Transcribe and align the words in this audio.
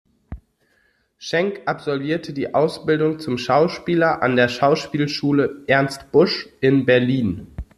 Schenk 1.19 1.61
absolvierte 1.67 2.33
die 2.33 2.55
Ausbildung 2.55 3.19
zum 3.19 3.37
Schauspieler 3.37 4.23
an 4.23 4.35
der 4.35 4.47
Schauspielschule 4.47 5.61
„Ernst 5.67 6.11
Busch“ 6.11 6.49
in 6.59 6.87
Berlin. 6.87 7.45